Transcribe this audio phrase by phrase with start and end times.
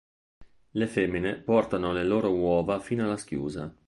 [0.71, 3.71] Le femmine portano le loro uova fino alla schiusa.